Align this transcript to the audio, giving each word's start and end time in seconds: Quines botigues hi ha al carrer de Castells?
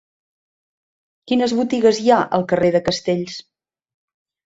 Quines 1.31 1.55
botigues 1.61 2.01
hi 2.01 2.09
ha 2.11 2.19
al 2.41 2.49
carrer 2.55 2.75
de 2.79 2.85
Castells? 2.91 3.41